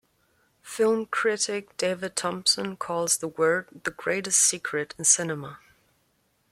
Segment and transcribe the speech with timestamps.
[0.63, 5.59] Film critic David Thomson calls the word the greatest secret in cinema.